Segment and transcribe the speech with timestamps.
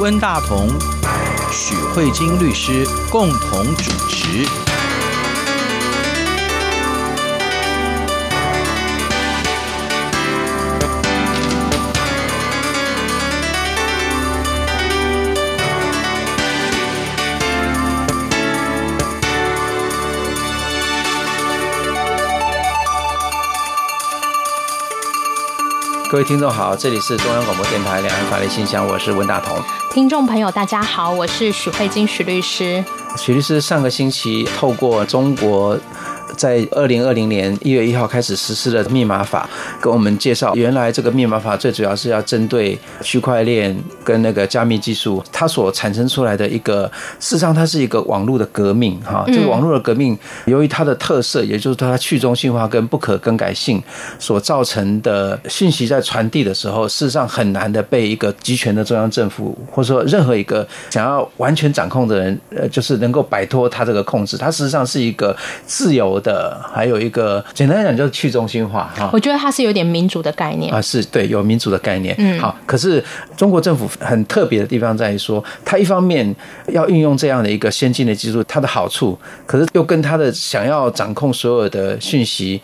[0.00, 0.68] 温大同、
[1.52, 4.71] 许慧晶律师共同主持。
[26.12, 29.56] 各位听众好，这里是中央广播电台两岸法律信箱，我是温大同。
[29.90, 32.84] 听众朋友大家好，我是许慧晶许律师。
[33.16, 35.74] 许律师上个星期透过中国。
[36.42, 39.48] 在二零二零年一月一号开始实施的密码法，
[39.80, 49.22] 跟我们介绍，原来这个密码法最主要是要针对区块链跟那个加密技术，它所产生出来的一个，事实上它是一个网络的革命哈。
[49.28, 53.80] 这个网络的革命，由于它的特色，也就是它去中心化跟不可更改性
[54.18, 64.36] 所造成的信息在传递的时候，事实上很难的被一个集权的中央政府，或者说任何一个想要完全掌控的人，呃，就是能够摆脱它这个控制。
[64.36, 66.31] 它事实上是一个自由的，
[66.72, 69.10] 还有一个简单来讲就是去中心化哈。
[69.12, 72.14] 我觉得它是有点民主的概念啊，是对，有民主的概念。
[72.18, 73.02] 嗯，好，可是
[73.36, 76.34] 中国政府很特别的地方在于说，它一方面
[76.68, 82.60] 要运用这样的一个先进的技术，它的好处，可是又跟它的想要掌控所有的讯息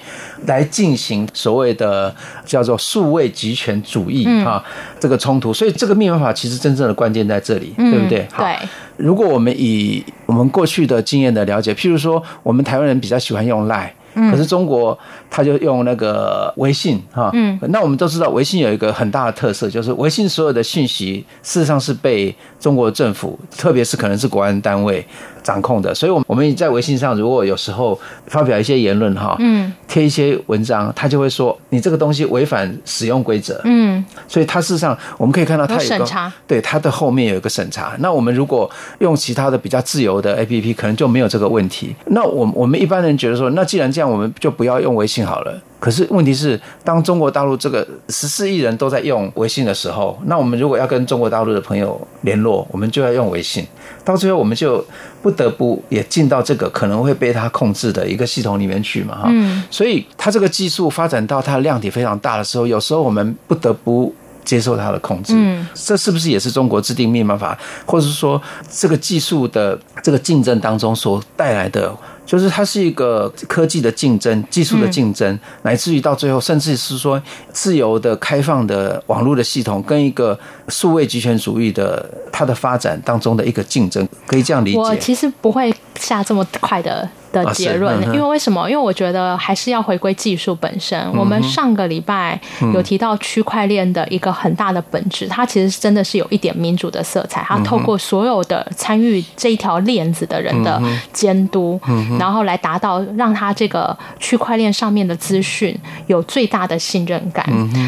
[0.47, 4.63] 来进行所谓的叫做数位集权主义哈，
[5.01, 5.53] 这个冲突。
[5.53, 8.27] 所以这个密码法其实真正的关键在这里，对不对？
[8.33, 8.69] 好，对。
[8.99, 13.91] 如果我们以我们过去的经验的了解，譬如说，我们台湾人比较喜欢用 Line，
[14.31, 14.99] 可是中国
[15.31, 17.31] 他就用那个微信哈。
[17.33, 25.05] 嗯，那我们都知道，微信有一个很大的特色，就是微信所有的信息事实上是被中国政府，特别是可能是国安单位。
[25.41, 37.97] 掌控的，所以，我我们在微信上，如果有时候发表一些言论哈，嗯，贴一些文章，他就会说你这个东西违反使用规则，嗯，所以它事实上我们可以看到它有个审查，对，它的后面有一个审查。
[38.01, 41.97] 那我们如果用其他的比较自由的 APP，可能就没有这个问题。
[42.09, 45.61] 那我我们一般人觉得说，那既然这样，我们就不要用微信好了。
[45.81, 53.65] 可是问题是，当中国大陆这个十四亿人都在用微信的时候，那我们如果要跟中国大陆的朋友联络，我们就要用微信。
[54.05, 54.85] 到最后，我们就
[55.23, 59.29] 不得不也进到这个可能会被他控制的一个系统里面去嘛，哈。
[59.31, 59.63] 嗯。
[59.71, 64.13] 所以，它这个技术发展到它的量体非常大的时候，有时候我们不得不
[64.45, 65.33] 接受它的控制。
[65.37, 65.65] 嗯。
[65.75, 67.57] 这是不是也是中国制定密码法，
[67.87, 71.95] 或者是说这个技术的这个竞争当中所带来的？
[72.29, 77.21] 就是它是一个科技的竞争、技术的竞争，乃至于到最后，甚至是说
[77.55, 80.39] 自由的、开放的网络的系统，跟一个
[80.69, 84.79] 数位极权主义的它的发展当中的一个竞争，可以这样理解。
[84.79, 87.09] 我其实不会下这么快的。
[87.33, 88.69] 的结论，因为为什么？
[88.71, 90.99] 因为我觉得还是要回归技术本身。
[91.15, 92.41] 我们上个礼拜
[92.73, 97.45] 有提到区块链的一个很大的本质，它其实真的是有一点民主的色彩。
[97.47, 100.81] 它透过所有的参与这一条链子的人的
[101.13, 101.79] 监督，
[102.19, 107.47] 然后来达到让它这个区块链上面的资讯有最大的信任感。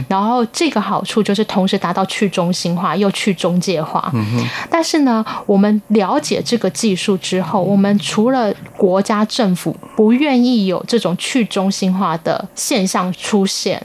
[0.08, 4.12] 然后这个好处就是同时达到去中心化又去中介化。
[4.68, 9.26] 但是呢，我们了解这个技术之后，我们除了国家。
[9.30, 13.80] 政府不愿意有这种去中心化的现象出现，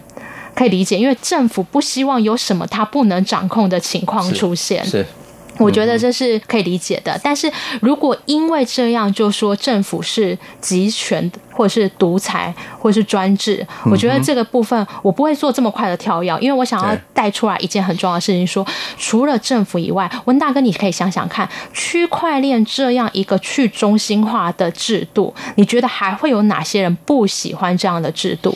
[0.56, 4.84] 可以理解，因为政府不希望有什么他不能掌控的情况出现。
[4.84, 4.92] 是。
[4.92, 5.06] 是
[5.58, 7.52] 我觉得这是可以理解的，但是
[7.82, 28.54] 如果因为这样就说政府是集权或者是独裁或者是专制，我觉得这个部分我不会做这么快的跳跃，因为我想要带出来一件很重要的事情说，说除了政府以外，温大哥你可以想想看，区块链这样一个去中心化的制度，你觉得还会有哪些人不喜欢这样的制度？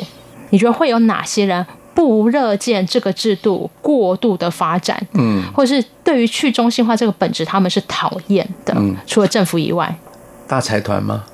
[0.50, 1.66] 你觉得会有哪些人？
[2.00, 8.74] 不乐见这个制度过度的发展，嗯，或者是对于去中心化这个本质，他们是讨厌的。
[8.78, 9.94] 嗯，除了政府以外，
[10.48, 11.26] 大财团吗？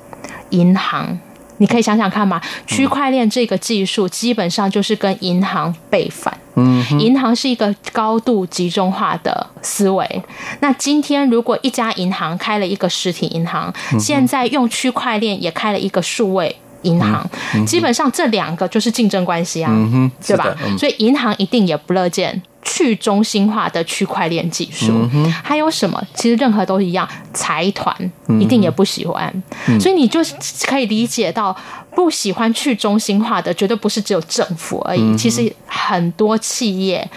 [0.50, 1.16] 银行，
[1.58, 2.40] 你可以想想看嘛。
[2.66, 6.36] 区块链这个技术基本上就是跟银行背反。
[6.56, 10.22] 嗯，银行是一个高度集中化的思维。
[10.58, 16.56] 那今天如果一家银行开了一个实体银行，现在用区块链也开了一个数位。
[16.86, 17.28] 银行。
[17.66, 20.56] 基本上这两个就是竞争关系啊，嗯、对吧？
[20.78, 25.08] 所以银行一定也不乐见去中心化的区块链技术。
[25.14, 26.02] 嗯、还有什么？
[26.14, 27.96] 其实任何都一样，财团
[28.40, 29.32] 一定也不喜欢。
[29.68, 30.20] 嗯、所以你就
[30.66, 31.56] 可以理解到，
[31.94, 35.00] 不喜欢去中心化的绝对不是只有政府而已。
[35.00, 37.08] 嗯、其实很多企业。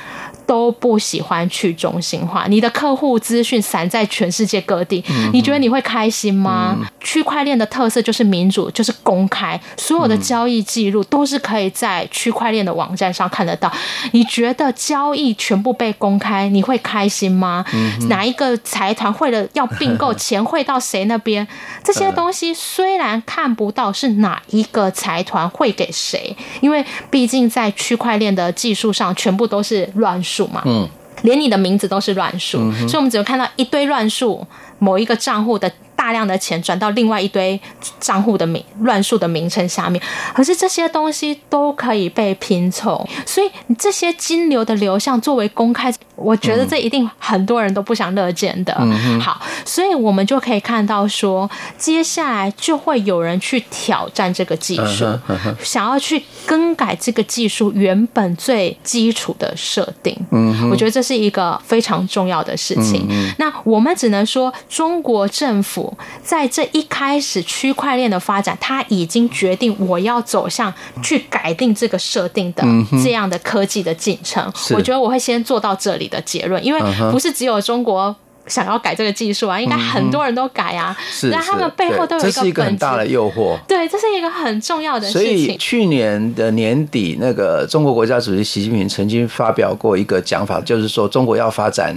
[0.46, 6.76] 都不喜欢去中心化，你的客户资讯散在全世界各地，你觉得你会开心吗？
[7.00, 13.72] 区块链的特色就是民主，就是公开，所有的交易记录都是可以在区块链的网站上看得到。
[14.12, 17.66] 你觉得交易全部被公开，你会开心吗？
[17.74, 21.48] 嗯、哪一个财团会了要并购，钱汇到谁那边？
[21.84, 30.62] 这些东西虽然看不到是哪一个财团会给谁，因为毕竟在区块链的技术上，全部都是乱数嘛。
[30.66, 30.88] 嗯，
[31.24, 34.46] 连你的名字都是乱数，嗯、所以我们只有看到一堆乱数，
[34.78, 35.72] 某一个账户的。
[36.00, 37.60] 大量的钱转到另外一堆
[38.00, 40.02] 账户的名乱数的名称下面，
[40.34, 48.74] 可是这些东西都可以被拼凑，所以这些金流的流向作为公开，我觉得这一定很多人都不想乐见的。
[48.80, 60.19] 嗯、好，所以我们就可以看到说，接下来就会有人去挑战这个技术，嗯嗯、想要去更改这个技术原本最基础的设定。
[60.32, 63.06] 嗯，我觉得这是一个非常重要的事情。
[63.10, 65.98] 嗯、那我们只能说，中国政府。
[66.24, 70.72] 在这一开始，区块链的发展，它已经决定我要走向
[71.02, 72.64] 去改定这个设定的
[73.04, 74.44] 这样的科技的进程。
[74.46, 76.80] 嗯、我觉得我会先做到这里的结论，因为
[77.12, 78.16] 不是只有中国
[78.50, 80.94] 想要改这个技术啊，应该很多人都改啊。
[81.10, 83.58] 是，但他们背后都有一个，这是一个很大的诱惑。
[83.66, 85.22] 对，这是一个很重要的事情。
[85.22, 91.96] 所以去年的年底，那个中国国家主席习近平曾经发表过一个讲法，就是说中国要发展。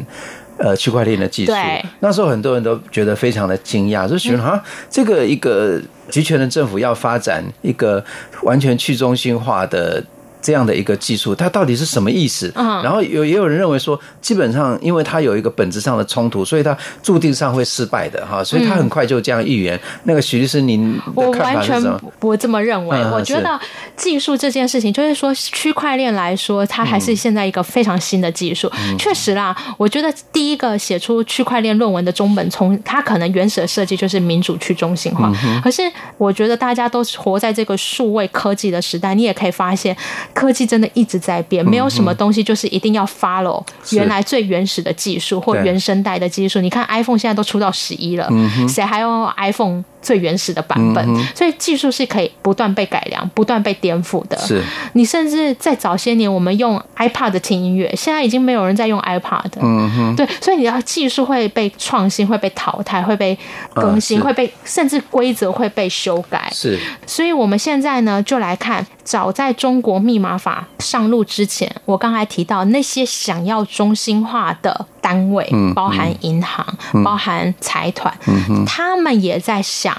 [0.58, 8.04] 呃，区块链的技术，对那时候很多人都觉得非常的惊讶，就觉得啊，这个一个集权的政府要发展一个
[8.42, 10.04] 完全去中心化的。
[10.42, 12.52] 这样的一个技术，它到底是什么意思？
[12.54, 19.80] 然后有也有人认为说，基本上因为它有一个本质上的冲突，所以它注定上会失败的哈，所以它很快就这样预言。
[20.02, 21.80] 那个徐律师，您我完全
[22.18, 22.98] 不这么认为。
[23.12, 23.58] 我觉得
[23.96, 28.70] 技术这件事情，就是说区块链来说，它还是现在一个非常新的技术。
[28.98, 35.32] 确实啦，我觉得第一个写出区块链论文的中本聪，它可能原始的设计就是民主去中心化。
[35.62, 35.82] 可是
[36.18, 39.96] 我觉得大家都活在这个数位科技的时代，你也可以发现。
[40.32, 46.60] 科技真的一直在变，没有什么东西就是一定要 follow 原来最原始的技术或原生代的技术。
[46.60, 48.28] 你看 iPhone 现在都出到十一了，
[48.68, 49.84] 谁还用 iPhone？
[50.02, 54.36] 最原始的版本，所以技术是可以不断被改良、不断被颠覆的。
[54.38, 54.62] 是，
[54.94, 59.52] 你甚至在早些年，我们用 iPad 听音乐，现在已经没有人在用 iPad。
[59.60, 63.38] 嗯哼，对，所以你要技术会被创新、会被淘汰、会被
[63.72, 66.50] 更新、会被甚至规则会被修改。
[66.52, 74.86] 是，所以我们现在呢，就来看，早在中国密码法上路之前，我刚才提到那些想要中心化的。
[75.02, 75.44] 单位
[75.74, 76.64] 包含银行，
[77.02, 78.16] 包含财团，
[78.64, 79.91] 他们也在想。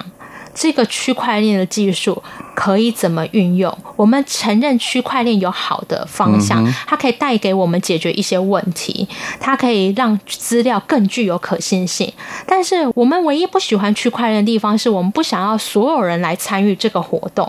[0.53, 2.21] 这个区块链的技术
[2.55, 3.75] 可以怎么运用？
[3.95, 9.07] 我们承认区块链有好的方向，它可以带给我们解决一些问题，
[9.39, 12.11] 它可以让资料更具有可信性。
[12.45, 17.47] 但是我们唯一不喜欢区块链的地方，是我们不想要所有人来参与这个活动，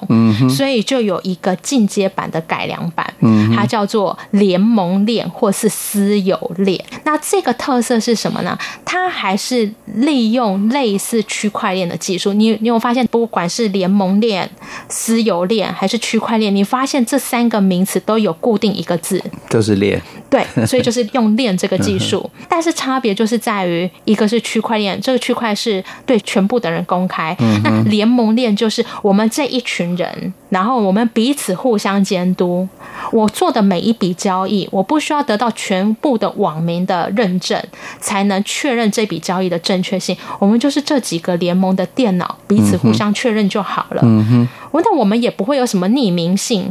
[0.48, 3.12] 所以就有一个进阶版的改良版，
[3.54, 6.82] 它叫做联盟链或是私有链。
[7.04, 8.58] 那这个特色是什么呢？
[8.84, 12.32] 它还是利用类似区块链的技术。
[12.32, 14.48] 你你有发现，不管是联盟链、
[14.96, 19.20] 私有链还是区块链，你发现这三个名词都有固定一个字，
[19.50, 20.00] 就是链。
[20.30, 32.68] 对，所以就是用链这个技术， 但是差别就是在于，一个是区块链，这个区块是对全部的人公开；那联盟链就是我们这一群人，然后我们彼此互相监督。
[33.10, 37.60] 我做的每一笔交易，我不需要得到全部的网民的认证，
[37.98, 40.16] 才能确认这笔交易的正确性。
[40.38, 42.78] 我们就是这几个联盟的电脑彼此。
[42.84, 44.02] 互相确认就好了。
[44.04, 46.70] 嗯哼，那我们也不会有什么匿名性。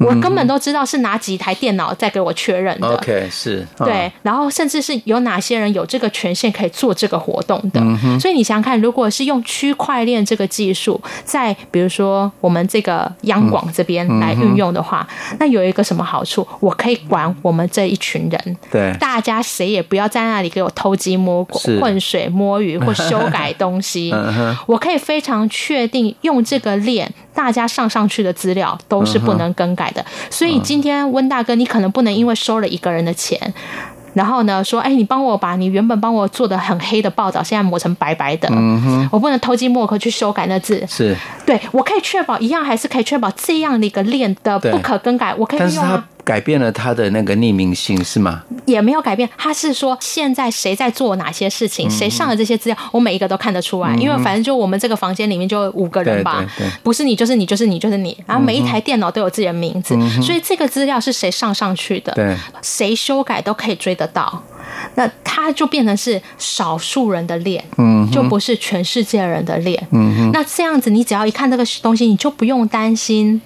[0.00, 2.88] 我根本都知道是哪几台电脑在给我确认的。
[2.88, 3.66] OK，是。
[3.78, 7.80] 对，然后甚至是有哪些人有这个权限可以做这个活动的。
[8.18, 15.06] 所以你想想看，如果是用区块链这个技术，在比如说我们这个央广这边来运用的话，
[15.38, 16.46] 那有一个什么好处？
[16.60, 18.56] 我可以管我们这一群人。
[18.70, 18.96] 对。
[18.98, 24.12] 大家谁也不要在那里给我偷鸡摸狗、浑水摸鱼或修改 东西。
[24.66, 30.04] 我可以非常确定用这个链，大家上上去的资料都是不能更改的。
[30.30, 33.38] 所以今天温大哥，你可能不能因为收了一个人的钱，
[34.14, 46.04] 然后呢说，哎，你帮我把你原本帮我做的很黑的报道，现在抹成白白的，嗯哼，我不能偷鸡摸狗去修改那字，是，对，我可以确保一样，还是可以确保这样的一个链的不可更改，我可以用啊。
[46.30, 48.44] 改变了他的那个匿名性是吗？
[48.64, 56.46] 也没有改变，他是说现在谁在做哪些事情，谁上了这些资料，我每一个都看得出来，因为反正就我们这个房间里面就五个人吧，
[56.84, 62.14] 不是你就是你就是你就是你，然后每一台电脑都有自己的名字，所以这个资料是谁上上去的，
[62.62, 64.40] 谁修改都可以追得到，
[64.94, 73.42] 那他就变成是少数人的脸，嗯，就不是全世界人的脸，嗯，那这样子你只要一看这个东西，你就不用担心。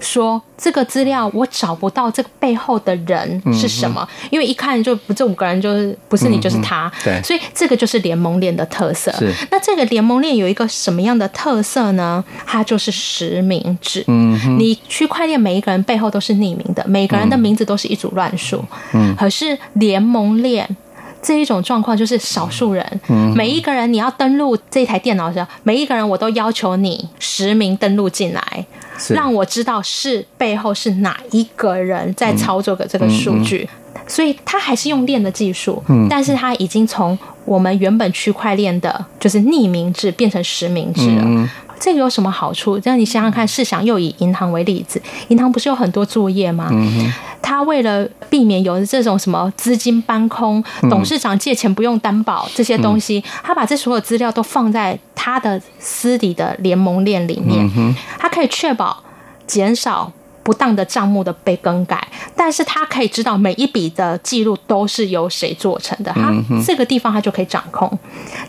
[0.00, 9.10] 说这个资料我找不到这个背后的人是什么，嗯、因为一看就不这五个人就是不是你就是他，嗯、对，所以这个就是联盟链的特色。
[9.12, 12.22] 是，那这个联盟链有一个什么样的特色呢？
[12.46, 14.04] 它就是实名制。
[14.08, 18.64] 嗯，你区块链每一个人背后都是匿名的，每个人的名字都是一组乱数。
[18.92, 20.76] 嗯，可是联盟链。
[21.24, 23.00] 这一种状况就是少数人，
[23.34, 28.66] 每一个人你要登录这台电脑的时候，每一个人我都要求你实名登录进来，
[29.08, 33.66] 让我知道是背后是哪一个人在操作的这个数据。
[34.06, 36.06] 所以他还是用链的技术，嗯。
[36.10, 41.48] 但是他已经从我们原本区块链的就是匿名制变成实名制了。
[41.78, 42.80] 这个有什么好处？
[42.82, 46.68] 让你想想看，试想又以银行为例子，银行不是有很多作业吗？
[46.70, 47.12] 嗯、
[47.42, 59.02] 他为了避免有这种什么资金搬空、嗯、董事长借钱不用担保这些东西，嗯、他把这所有资料都放在他的私底的联盟链里面，嗯、他可以确保
[59.46, 60.12] 减少。
[60.44, 66.30] 不当的账目的被更改，但是他可以知道每一笔的记录都是由谁做成的，他
[66.64, 67.90] 这个地方他就可以掌控。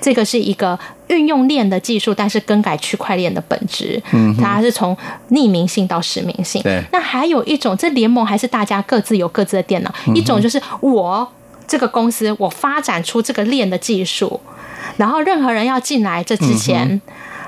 [0.01, 3.99] 这个是一个运用链的技术，但是更改区块链的本质，
[4.39, 4.95] 它是从
[5.31, 6.61] 匿名性到实名性。
[6.61, 11.25] 对，那还有一种，这联盟还是大家各自有各自的电脑，一种就是我
[11.65, 14.39] 这个公司我发展出这个链的技术，
[14.97, 17.01] 然后任何人要进来这之前。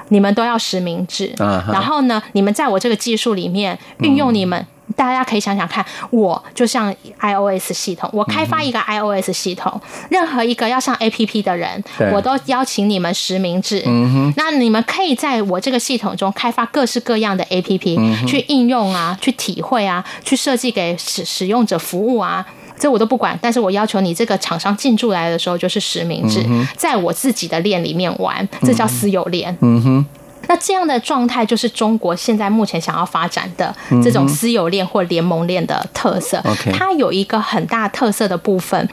[0.10, 1.72] 你们都要实名制，uh huh.
[1.72, 11.84] 然后呢，你们在我这个技术里面运用你们，嗯、大家可以想想看，我就像 iOS 系统，我开发一个 iOS 系统，嗯、任何一个要上 APP 的人，
[12.14, 13.84] 我都邀请你们实名制。
[13.86, 22.46] 嗯、那你们可以在我这个系统中开发各式各样的 APP、嗯、去应用啊，去体会啊，去设计给使使用者服务啊。
[22.80, 29.56] 这我都不管，但是我要求你这个厂商进驻来的时候就是实名制，嗯、在我自己的链里面玩，这叫私有链。
[29.62, 30.06] 嗯哼，
[30.48, 36.42] 那这样的状态就是中国现在目前想要发展的这种私有链或联盟链的特色。
[36.46, 38.88] 嗯、它有一个很大特色的部分。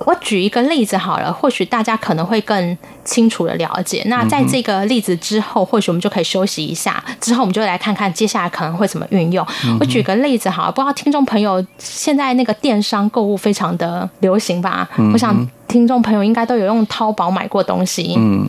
[0.00, 4.02] 我举一个例子好了，或许大家可能会更清楚的了解。
[4.06, 9.46] 那在这个例子之后，或许我们就可以休息一下，之后我们就来看看接下来可能会怎么运用。
[9.78, 14.88] 我举个例子好了，不知道听众朋友现在那个电商购物非常的流行吧？
[15.12, 15.46] 我想。
[15.70, 18.46] 听众朋友应该都有用淘宝买过东西，嗯，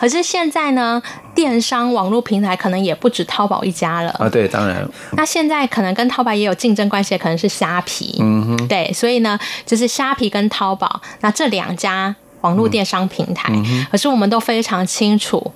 [0.00, 1.00] 可是现在呢，
[1.34, 4.26] 电商网络平台可能也不止淘宝一家了啊。
[4.28, 4.88] 对，当然。
[5.12, 15.52] 那现在可能跟淘宝也有竞争关系，可能是虾皮，嗯哼，对，所以呢，就是虾皮跟淘宝，那这两家网络电商平台，嗯嗯、可是我们都非常清楚。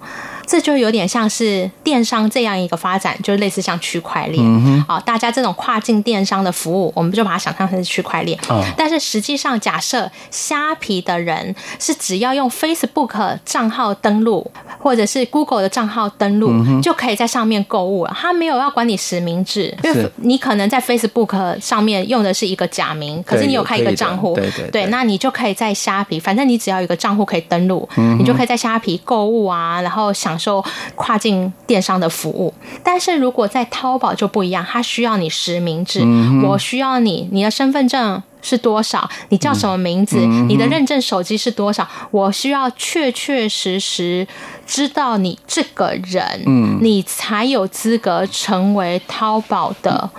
[0.46, 8.38] 这就有点像是电商这样一个发展，就类似像区块链，嗯哼，啊，大家这种跨境电商的服务，我们就把它想象成是区块链。
[8.48, 18.16] 哦，但是实际上，假设虾皮的人是只要用 Facebook 账号登录，或者是 Google 的账号登录，嗯、就可以在上面购物了。
[18.16, 30.62] 他没有要管你实名制，因为你可能在 Facebook 上面用的是一个假名，可是你有开一个账户，对对对，对，那你就可以在虾皮，反正你只要有一个账户可以登录，嗯、你就可以在虾皮购物啊，然后享受
[30.94, 32.52] 跨境电商的服务，
[32.84, 39.08] 但是如果在淘宝就不一样，它需要你实名制，嗯、我需要你，你的身份证是多少？
[39.30, 40.18] 你叫什么名字？
[40.46, 41.88] 你的认证手机是多少？
[42.10, 44.26] 我需要确确实实
[44.66, 50.10] 知道你这个人，嗯、你才有资格成为淘宝的。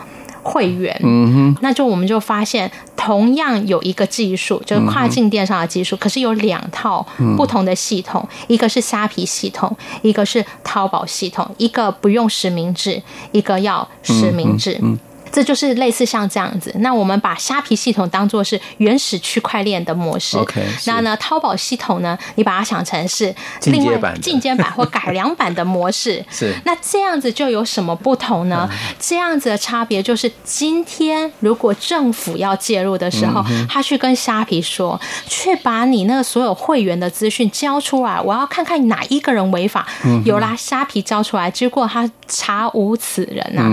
[0.47, 13.01] 会员，嗯哼，那就我们就发现，同样有一个技术，就是跨境电商的技术，嗯、可是有两套不同的系统，嗯、一个是虾皮系统，一个是淘宝系统，一个不用实名制，
[13.33, 14.79] 一个要实名制。
[14.81, 14.97] 嗯
[15.31, 20.37] 这就是类似像这样子，那我们把虾皮系统当做是原始区块链的模式。
[20.37, 23.33] OK，那呢，淘宝系统呢，你把它想成是
[23.65, 26.23] 另外进阶版或改良版的模式。
[26.29, 28.69] 是，那这样子就有什么不同呢？
[28.99, 39.87] 这样子的差别就是，今天如果政府要介入的时候，他去跟虾皮说，去把你那个所有会员的资讯交出来，我要看看哪一个人违法。
[40.25, 43.67] 有啦，虾皮交出来，结果他查无此人啊。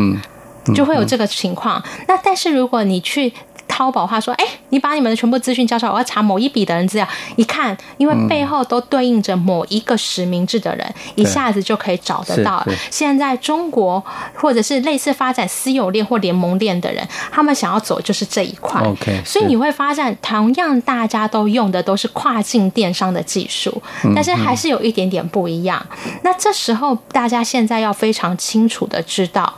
[0.74, 1.82] 就会有这个情况。
[2.06, 3.32] 那但是如果你去
[3.66, 12.64] 淘宝话说，哎，你把你们的全部资讯交出来，我要查某一笔的人资料，一看，因为背后都对应着某一个实名制的人，一下子就可以找得到。
[12.88, 14.04] 现在中国
[14.36, 18.80] 或者是类似发展私有链或联盟链的人，他们想要走就是这一块。
[18.82, 23.82] OK，所以你会发现，同样大家都用的都是跨境电商的技术，
[24.14, 25.84] 但是还是有一点点不一样。
[26.22, 29.52] 那这时候大家现在要非常清楚的知道。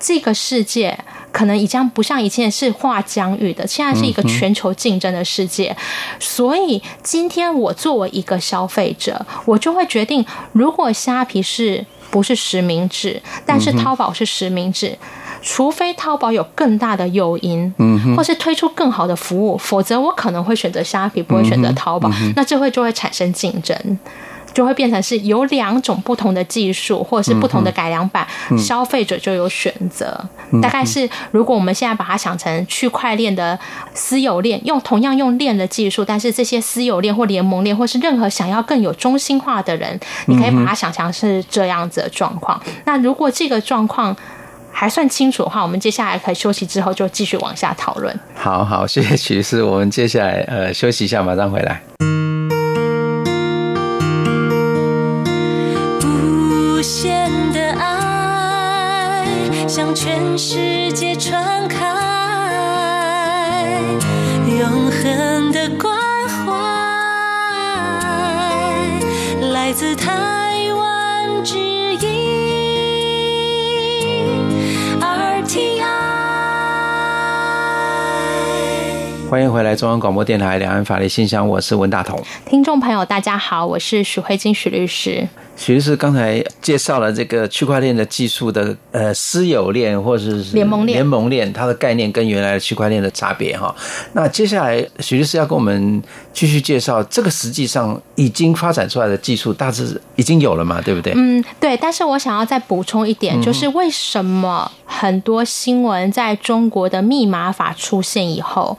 [0.00, 0.98] 这个世界
[1.32, 5.76] 可能已经不像以前是划疆域的，现在是一个全球竞争的世界。
[6.18, 14.96] 所以今天我作为一个消费者，我就会决定，如果虾皮是不是实名制，但是淘宝是实名制，
[15.42, 23.76] 除非淘宝有更大的诱因，嗯，或是推出更好的服务，否则我可能会选择虾皮，不会选择淘宝，嗯、那这会就会产生竞争。
[24.52, 30.18] 就会变成是有两种不同的技术，或者是不同的改良版，嗯、消费者就有选择。
[30.52, 33.58] 嗯、大概是，如果我们现在把它想成区块链的
[33.94, 42.60] 私有链，用同样用链的技术，但是这些私有链或联盟链，或是任何想要更有中心化的人，你可以把它想象是这样子的状况。
[42.66, 44.16] 嗯、那如果这个状况
[44.72, 48.18] 还算清楚的话，我们接下来可以休息之后就继续往下讨论。
[48.34, 52.37] 好好，谢谢曲师，我们接下来呃休息一下，马上回来。
[59.78, 61.86] 向全世界传开，
[64.58, 65.96] 永恒的关
[66.28, 66.52] 怀，
[69.52, 70.10] 来自台
[70.74, 72.00] 湾之音
[75.00, 75.84] RTI。
[79.30, 82.20] 欢迎回来，中央广播电台两岸法律信箱，我是文大同。
[82.44, 85.28] 听众朋友，大家好，我是许慧金许律师。
[85.58, 93.74] 许律师刚才介绍了这个区块链的技术的呃私有链或者是联盟链，联盟链它的概念跟原来的区块链的差别哈。
[94.12, 96.00] 那接下来许律师要跟我们
[96.32, 101.12] 继续介绍这个实际上已经发展出来的技术，大致已经有了嘛，对不对？
[101.16, 101.76] 嗯，对。
[101.76, 108.78] 但是我想要再补充一点，就是为什么很多新闻在中国的密码法出现以后，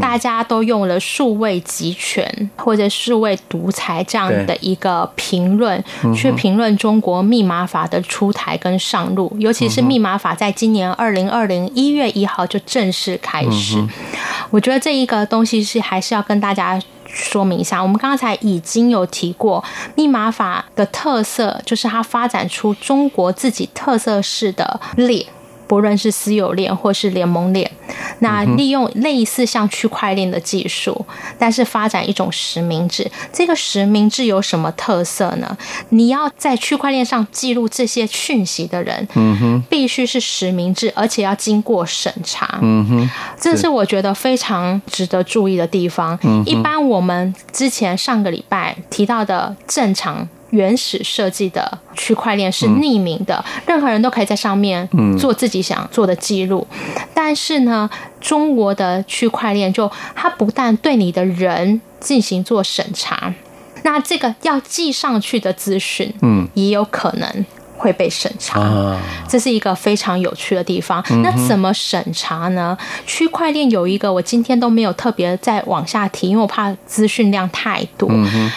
[0.00, 5.82] 大家都用了数位集权或者数位独裁这样的一个评论。
[6.20, 13.82] 去评论中国密码法的出台跟上路，尤其是密码法在今年二零二零一月一号就正式开始。
[14.50, 17.80] 我觉得这一个东西是还是要跟大家说明一下。
[17.82, 25.24] 我们刚才已经有提过，密码法的特色就是它发展出中国自己特色式的链。
[25.66, 27.70] 不论是私有链或是联盟链，
[28.20, 31.04] 那利用类似像区块链的技术，
[31.38, 33.10] 但是发展一种实名制。
[33.32, 35.56] 这个实名制有什么特色呢？
[35.90, 46.18] 你要在区块链上记录这些讯息的人，嗯哼，必须是实名制，而且要经过审查，嗯哼，这是我觉得非常值得注意的地方。
[46.46, 50.28] 一般我们之前上个礼拜提到的正常。
[50.50, 56.66] 原始设计的区块链是匿名的，嗯、任何人都可以在上面做自己想做的记录。
[56.70, 57.88] 嗯、但是呢，
[58.20, 63.32] 中国的区块链就它不但对你的人进行做审查，
[63.82, 68.60] 那这个要记上去的资讯，嗯，也有可能会被审查。
[68.60, 71.02] 嗯、这是一个非常有趣的地方。
[71.10, 72.76] 嗯、那怎么审查呢？
[73.06, 78.08] 区块链有一个，我今天都没有特别再往下提，因为我怕资讯量太多。
[78.10, 78.50] 嗯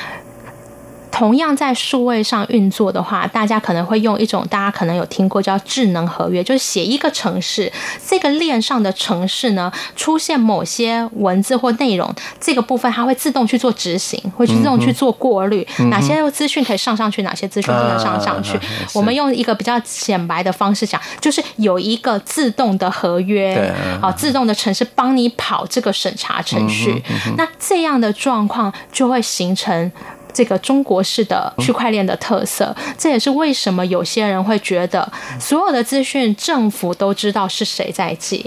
[1.14, 7.72] 同样在数位上运作的话，大家可能会用一种大家可能有听过叫智能合约，就是写一个城市，
[8.04, 18.58] 这个链上的城市呢，出现某些文字或内容，这个部分它会自动去做执行，会自动去做过滤，嗯、哪些资讯可以上上去，哪些资讯不能上上去。
[18.58, 18.64] 啊、
[18.96, 23.72] 我们用一个比较显白的方式讲，就是有一个自动的合约，
[24.02, 29.92] 啊，自动的城市帮你跑这个审查程序，嗯嗯、那这样的状况就会形成。
[30.34, 38.46] 这个中国式的区块链的特色，这也是为什么有些人会觉得所有的资讯政府都知道是谁在记，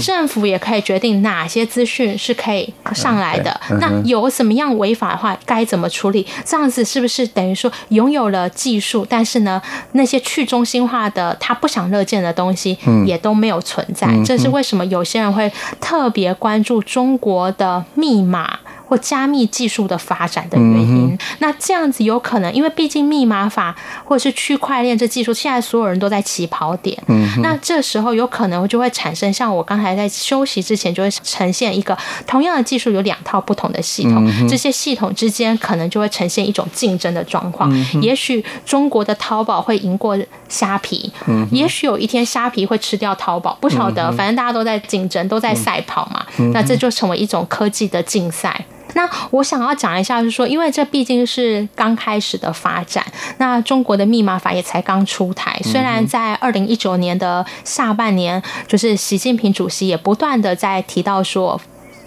[0.00, 3.60] 政府也可以决定哪些资讯是可以上来的。
[3.80, 6.26] 那有什么样违法的话，该怎么处理？
[6.44, 9.60] 这样子是不是等于说拥有了技术，但是呢，
[9.92, 14.08] 那些去中心化的他不想乐见的东西也都没有存在？
[14.24, 18.58] 这是为什么有些人会特别关注中国的密码？
[18.86, 26.96] 或加密技术的发展的原因，嗯、那这样子有可能，因为毕竟密码法或者是区块链这技术，现在所有人都在起跑点。
[27.08, 31.96] 嗯，那这时候有可能就会产生，像我刚才在休息之前就会呈现一个
[32.26, 37.68] 同样的技术有两套不同的系统，嗯、这些系统之间可能就会呈现一种竞争的状况。
[37.72, 40.16] 嗯、也许中国的淘宝会赢过
[40.48, 46.24] 虾皮，嗯、也许有一天虾皮会吃掉淘宝，不晓得，嗯、反正大家都在竞争，都在赛跑嘛。
[46.38, 48.64] 嗯、那这就成为一种科技的竞赛。
[48.96, 53.04] 那我想要讲一下，就是说，因为这毕竟是刚开始的发展，
[53.38, 55.56] 那中国的密码法也才刚出台。
[55.62, 61.60] 虽然在二零一九年的下半年，就是习近平主席也不断的在提到说。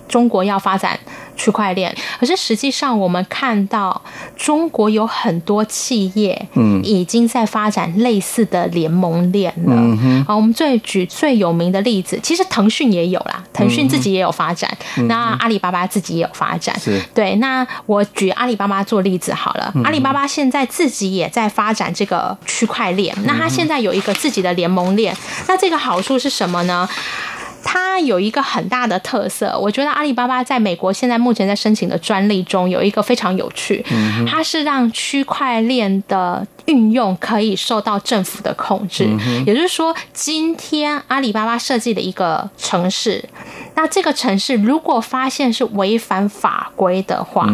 [0.10, 1.00] 中国要发展
[1.38, 4.02] 区块链，可是实际上我们看到
[4.36, 9.76] 中国有很多企业，嗯，已经在发展类似的联盟链了。
[9.78, 16.78] 嗯，好，我们最举最有名的例子，其实腾讯也有啦，腾讯自己也有发展，嗯、那阿里巴巴自己也有发展。
[16.80, 25.15] 是，对，那我举阿里巴巴做例子好了，嗯、阿里巴巴现在自己也在发展这个区块链，那它现在有一个自己的联盟链，
[25.48, 26.89] 那这个好处是什么呢？
[27.63, 33.84] 它有一个很大的特色，我觉得阿里巴巴在美国现在目前在申请的专利中有一个非常有趣，
[34.28, 39.10] 它是让区块链的运用可以受到政府的控制，
[39.45, 43.27] 也就是说，今天阿里巴巴设计的一个城市，
[43.75, 47.47] 那这个城市如果发现是违反法规的话，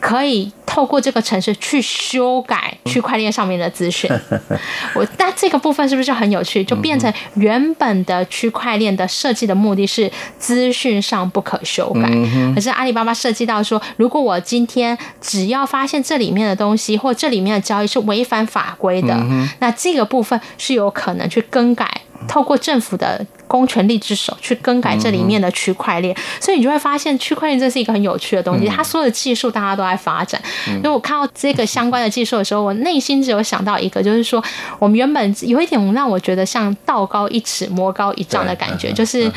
[0.00, 4.08] 可以透过这个城市去修改区块链上面的资讯。
[4.94, 6.62] 我那这个部分是不是很有趣？
[6.62, 12.08] 就变成原本的区块链的设计的目的是资讯上不可修改，
[12.54, 19.16] 可是阿里巴巴设计到说，如果我今天只要发现这里面的东西或这里面的交易是违反法规的，
[19.60, 23.26] 那这个部分是有可能去更改，透过政府的。
[23.48, 28.68] 公权力之手去更改这里面的区块链，所以你就会发现区块链这是一个很有趣的东西。
[28.68, 30.40] 它所有的技术大家都在发展。
[30.68, 34.42] 因为我看到这个相关的技术的时候，我内心只有想到一个，就是说
[34.78, 39.30] 我们原本有一点让我觉得像道高一尺，魔高一丈的感觉，就是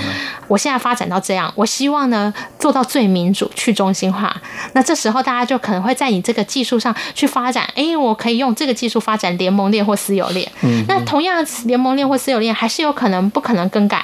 [0.47, 4.35] 我现在发展到这样，我希望呢做到最民主、去中心化。
[4.73, 10.51] 那这时候大家就可能会在你这个技术上去发展，哎，我可以用这个技术发展联盟链或私有链。
[10.87, 14.00] 那同样联盟链或私有链还是有可能不可能更改。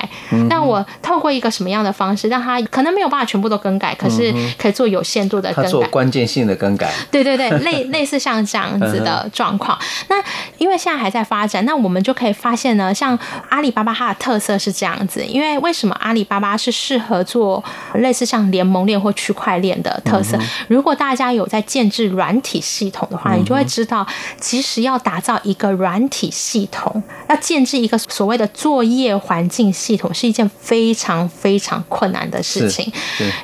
[0.49, 6.91] 但我透过一个什么样的方式，让它可能没有办法全部都更改，可是可以做有限度的更改，做关键性的更改。
[7.11, 9.77] 对对对， 类类似像这样子的状况。
[10.09, 10.15] 那
[10.57, 13.17] 因为现在还在发展，那我们就可以发现呢，像
[13.49, 15.23] 阿里巴巴它的特色是这样子。
[15.25, 17.63] 因为为什么阿里巴巴是适合做
[17.95, 20.37] 类似像联盟链或区块链的特色？
[20.67, 24.05] 如果大家有在建制软体系统的话，你就会知道，
[24.39, 29.86] 其实要打造一个软体系统，要建制一个所谓的作业环境系统。
[29.87, 32.91] 系统是一件非常非常困难的事情。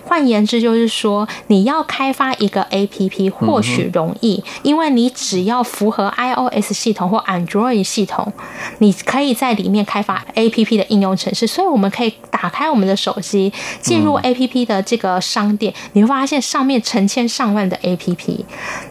[0.03, 8.33] 换言之，就是说，你要开发一个 APP 或许容易，因为你只要符合 iOS 系统或 Android 系统，
[8.79, 11.47] 你可以在里面开发 APP 的应用程式。
[11.47, 18.43] 所以，我们可以打开我们的手机，进入 APP 的这个商店，你会发现上面成千上万的 APP。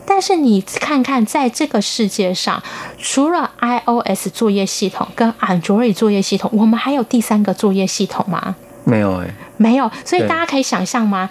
[0.06, 2.62] 但是，你看看，在这个世界上，
[2.98, 8.54] 除了 iOS 作业系统跟 Android 作业系统，我们还有第三个作业系统吗？
[8.84, 11.28] 没有哎、没有，所以大家可以想象吗？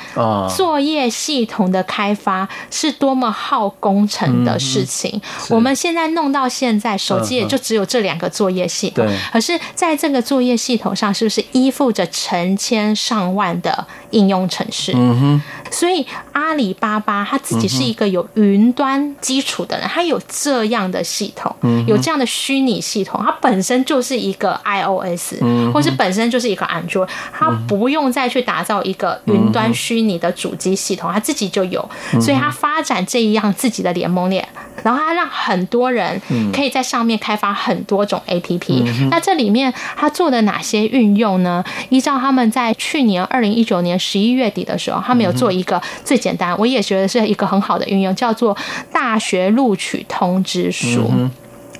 [0.55, 5.21] 作业系统的开发是多么耗工程的事情。
[5.49, 9.07] 我们现在弄到现在，手机也就只有这两个作业系统。
[9.31, 14.93] 可是在这个作业系统上，是不是依附着成千上万的应用程式？
[14.95, 15.41] 嗯哼。
[15.71, 21.55] 所以阿里巴巴他自己是一个有云端基础的人，他有这样的系统，
[21.87, 25.35] 有这样的虚拟系统，它本身就是一个 iOS，
[25.73, 28.21] 或是本身就是一个 Android，它不用再。
[28.21, 31.89] 再去打造一个云端虚拟的主机系统，他自己就有，
[32.21, 34.47] 所以他发展这一样自己的联盟链，
[34.83, 36.21] 然后他让很多人
[36.53, 39.09] 可以在上面开发很多种 APP。
[39.09, 41.63] 那这里面他做的哪些运用呢？
[41.89, 48.55] 依照他们在去年二零一九年十一月底的时候，他们有做一个最简单，我也觉得是一个很好的运用，叫做
[48.93, 51.11] 大学录取通知书。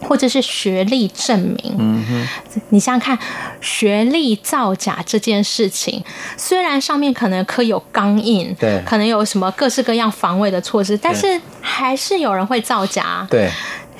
[0.02, 2.28] 或者是学历证明，嗯哼，
[2.70, 3.18] 你想想看，
[3.62, 6.04] 学历造假这件事情，
[6.38, 13.50] 虽然上面可能刻有钢印，对，可能有什么各式各样防卫的措施，但是还是有人会造假，对。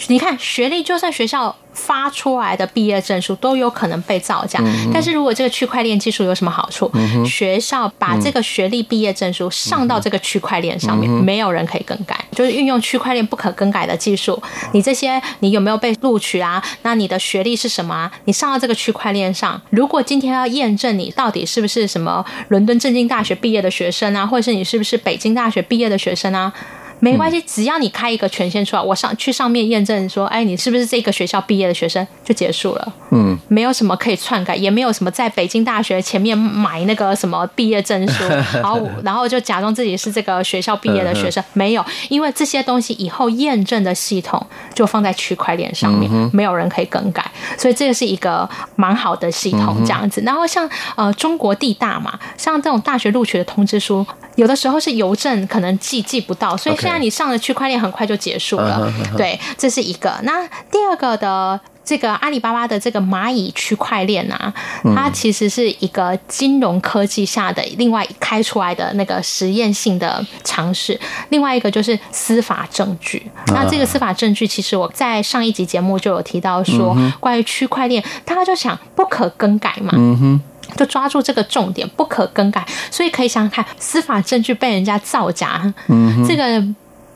[0.08, 4.60] 你看学历，就算学校发出来的毕业证书都有可能被造假。
[4.94, 6.92] 但是如果这个区块链技术有什么好处？
[7.26, 14.42] 学校把这个学历毕业证书上到这个区块链上面，没有人可以更改，就是运用区块链不可更改的技术。
[14.74, 16.62] 你这些你有没有被录取啊？
[16.82, 18.12] 那你的学历是什么啊？
[18.26, 26.52] 你上到这个区块链上，如果今天要验证你到底是不是什么伦敦政经大学毕业的学生啊，或者是你是不是北京大学毕业的学生啊？
[27.02, 32.94] 没关系，只要你开一个权限出来，我上去上面验证说，哎，你是不是这个学校毕业的学生，就结束了。
[33.10, 38.24] 嗯，没有什么可以篡改，也没有什么在北京大学前面买那个什么毕业证书，
[38.62, 50.22] 然后然后就假装自己是这个学校毕业的学生，没有，因为这些东西以后验证的系统就放在区块链上面，没有人可以更改，所以这个是一个蛮好的系统这样子。
[50.22, 54.06] 然后像呃中国地大嘛，像这种大学录取的通知书，
[54.36, 57.02] 有的时候是邮政可能寄寄不到，所以现在。
[57.02, 60.14] 你上了区块链很快就结束了，对，这是一个。
[60.22, 64.54] 那第二个的这个阿里巴巴的这个蚂蚁区块链啊，
[64.96, 71.00] 它其实是一个金融科技下的另外开出来的那个实验性的尝试。
[71.30, 73.26] 另外一个就是司法证据。
[73.48, 79.92] 那这个司法证据，其实我在上一集节目就有提到说，关于区块链，大家就想不可更改嘛。
[79.94, 80.42] 嗯哼。
[80.76, 82.66] 就抓住这个重点，不可更改。
[82.90, 86.64] 所以可以想想看，司法证据被人家造假，嗯，这个。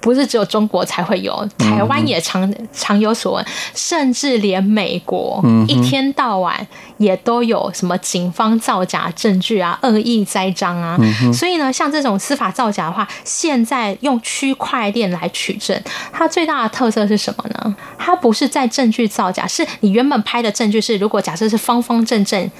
[0.05, 6.55] 不是只有中国才会有，台湾也常常有所闻，甚至连美国一天到晚
[6.97, 10.95] 也都有什么警方造假证据啊、恶意栽赃啊。
[11.33, 15.81] 所以呢，像这种司法造假的话，现在用区块链来取证，
[16.13, 17.75] 它最大的特色是什么呢？
[17.97, 22.51] 它不是在证据造假，是你原本拍的证据是，如果假设是方方正正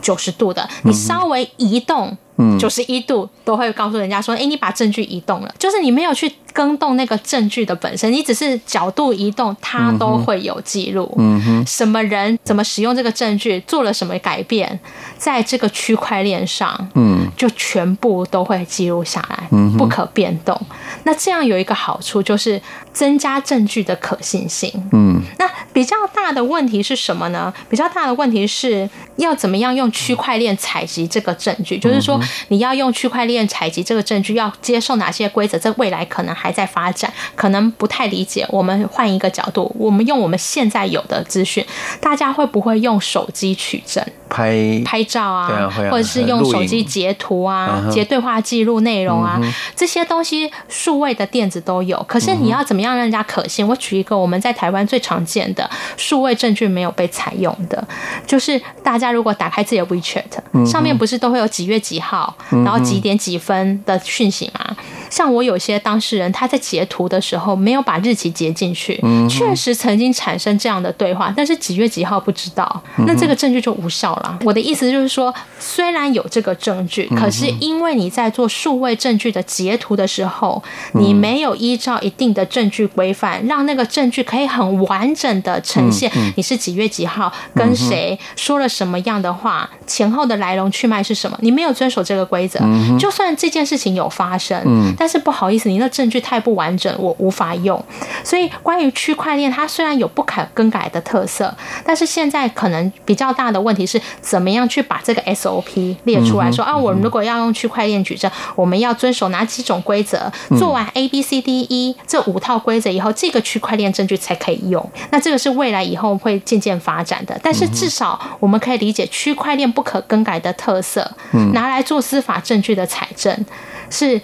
[0.00, 2.16] 九十度的，你稍微移动。
[2.58, 11.12] 九十一度都会告诉人家说：“哎，你把证据移动了，就是你没有去更动那个证据的本身，你只是角度移动，它都会有记录。
[11.18, 14.80] 嗯哼，什么人怎么使用这个证据，做了什么改变，
[15.18, 20.58] 在这个区块链上，嗯，就全部都会记录下来，不可变动。
[21.04, 22.60] 那这样有一个好处就是
[22.92, 24.72] 增加证据的可信性。
[24.92, 27.52] 嗯，那比较大的问题是什么呢？
[27.68, 32.20] 比较大的问题是要怎么样用区块链采集这个证据，就是说。
[32.48, 35.58] 你要用区块链采集这个证据，要接受哪些规则？
[35.58, 38.46] 这未来可能还在发展，可能不太理解。
[38.50, 41.64] 我们换一个角度，我们用我们现在有的资讯，
[42.00, 44.04] 大家会不会用手机取证？
[44.28, 52.02] 拍拍照啊，啊啊或者是用手机截图啊，截对话记录内容啊，嗯、这些东西数位的电子都有。
[52.08, 53.66] 可是你要怎么样让人家可信？
[53.68, 57.86] 我举一个我们在台湾最常见的数位证据没有被采用的，
[58.26, 62.11] 就是大家如果打开自己的 WeChat，上面不是都会有几月几号，
[62.50, 64.76] 然后几点几分的讯息吗？
[65.12, 68.98] 像我有些当事人，他在截图的时候没有把日期截进去，
[69.28, 74.38] 确实曾经产生这样的对话，但是几月几号不知道，那这个证据就无效了。
[74.42, 80.62] 我的意思就是说，虽然有这个证据，可是因为你在做数位证据的截图的时候，
[80.94, 92.58] 你没有依照一定的证据规范，让那个证据可以很完整的呈现你是几月几号跟谁说了什么样的话，前后的来龙去脉是什么，你没有遵守这个规则，
[92.98, 94.62] 就算这件事情有发生。
[95.02, 97.84] 但是不好意思，你那证据太不完整，我无法用。
[98.22, 101.52] 所以关于区块链，它虽然有不可更改的特色，
[101.84, 106.76] 但是现在可能比较大的问题是，怎么样去把这个 SOP 列出来说啊？
[106.76, 110.32] 我如果要用区块链举证，我们要遵守哪几种规则？
[110.56, 114.88] 做完 A B C D E 这五套规则以后，这个区块链证据才可以用。
[115.10, 117.36] 那这个是未来以后会渐渐发展的。
[117.42, 121.10] 但是至少我们可以理解区块链不可更改的特色，
[121.52, 123.44] 拿来做司法证据的采证
[123.90, 124.22] 是。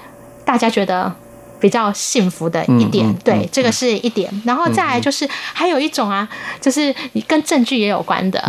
[0.48, 1.12] 大家觉得
[1.60, 4.32] 比较幸福的一点，对，这个是一点。
[4.46, 6.26] 然后再来就是还有一种啊，
[6.58, 6.94] 就是
[7.26, 8.42] 跟证据也有关的，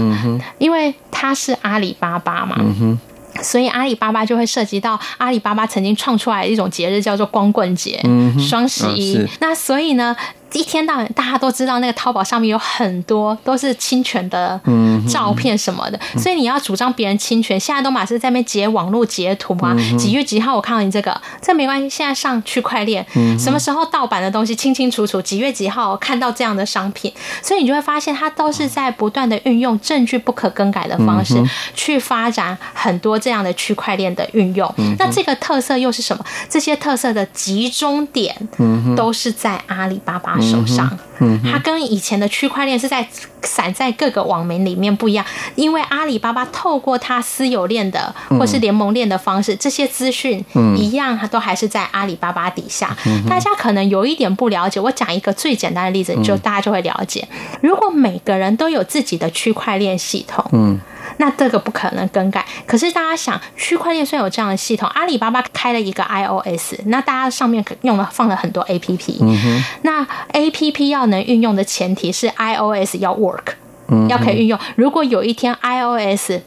[0.57, 2.55] 因为它是阿里巴巴嘛，
[3.43, 8.01] 所以阿里巴巴就会涉及到阿里巴巴曾经创出来的一种节日，叫做光棍节、
[8.39, 9.27] 双十一。
[9.41, 10.15] 那所以呢，
[10.53, 14.59] 一天到晚，大家都知道那个淘宝上面有很多都是侵权的
[15.07, 31.35] 照片什么的，所以你要主张别人侵权，现在都马是在那边截网络截图啊，嗯、几月几号我看到你这个，这没关系，现在上区块链，嗯、什么时候盗版的东西清清楚楚，几月几号看到这样的商品，所以你就会发现它都是在不断的运用证据不可更改的方式
[31.75, 34.71] 去发展很多这样的区块链的运用。
[34.77, 36.25] 嗯、那这个特色又是什么？
[36.49, 38.35] 这些特色的集中点
[38.95, 40.89] 都是在阿里巴巴手上，
[41.51, 43.07] 它跟以前的区块链是在
[43.41, 45.25] 散在各个网民里面不一样，
[45.55, 50.43] 因为阿里巴巴透过它私有链的或是联盟链的方式，这些资讯
[50.77, 52.95] 一样，它都还是在阿里巴巴底下。
[53.29, 57.27] 大家可能有一点不了解，我讲一个最简单的例子，就大家就会了解。
[57.61, 60.79] 如果每个人都有自己的区块链系统，
[61.19, 62.45] 那这个不可能更改。
[62.65, 69.17] 可是大家想，区块链虽然有这样的系统，阿里巴巴开了一个 iOS，那大家上面用了放了很多 APP，
[69.83, 73.53] 那 APP 要能运用的前提是 iOS 要 work，
[74.09, 74.57] 要可以运用。
[74.75, 76.39] 如果有一天 iOS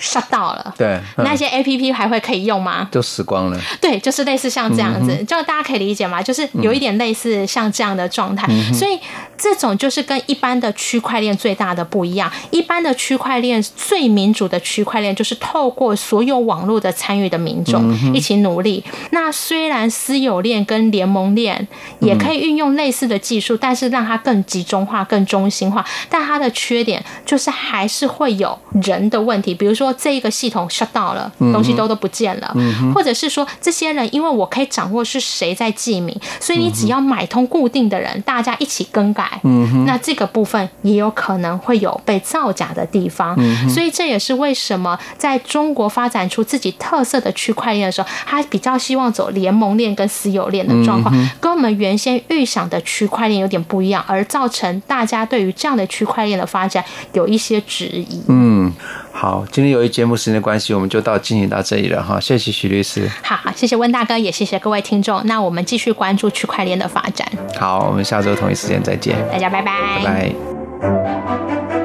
[0.00, 2.88] shut down 了，对，那些 A P P 还会可以用吗？
[2.90, 3.60] 就死光了。
[3.80, 6.22] 对，就是类似像这样子，就大家可以理解吗？
[6.22, 8.98] 就是有一点类似像这样的状态，嗯、所以
[9.38, 12.30] 这种就是跟一般的区块链最大的不一样。
[12.50, 18.82] 一般的区块链最民主的区块链就是透过所有网络的参与的民众一起努力。
[18.86, 21.66] 嗯、那虽然私有链跟联盟链
[22.00, 29.83] 也可以运用类似的技术，嗯、但是让它更集中化、更中心化，但它的缺点就是还是会有人的问题，比如说。
[29.84, 58.22] 说这一个系统 shut down 了，东西都都不见了，嗯、或者是说这些人，因为我可以掌握是谁在记名，所以你只要买通固定的人，大家一起更改，嗯，那这个部分也有可能会有被造假的地方，嗯，所以这也是为什么在中国发展出自己特色的区块链的时候，他比较希望走联盟链跟私有链的状况，嗯、跟我们原先预想的区块链有点不一样，而造成大家对于这样的区块链的发展有一些质疑。
[58.28, 58.72] 嗯，
[59.12, 63.10] 好，今天由于节目时间的关系，我们就到进行到这里了哈，谢谢许律师。
[63.22, 65.20] 好，谢谢温大哥，也谢谢各位听众。
[65.24, 67.26] 那我们继续关注区块链的发展。
[67.58, 69.16] 好，我们下周同一时间再见。
[69.30, 69.72] 大家拜拜。
[70.04, 70.32] 拜
[70.80, 71.83] 拜。